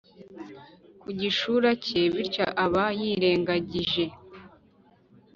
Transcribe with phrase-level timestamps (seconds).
[1.01, 4.03] ku gishura cye, bityo aba yirengagije